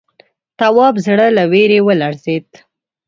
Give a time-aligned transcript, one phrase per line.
[0.59, 2.47] تواب زړه له وېرې ولړزېد.